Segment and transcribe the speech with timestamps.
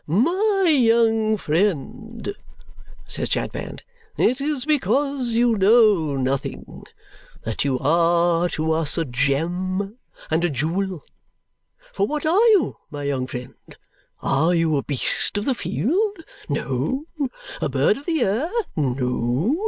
[0.07, 2.33] "My young friend,"
[3.07, 3.83] says Chadband,
[4.17, 6.85] "it is because you know nothing
[7.43, 9.99] that you are to us a gem
[10.31, 11.03] and jewel.
[11.93, 13.53] For what are you, my young friend?
[14.23, 16.17] Are you a beast of the field?
[16.49, 17.05] No.
[17.61, 18.51] A bird of the air?
[18.75, 19.55] No.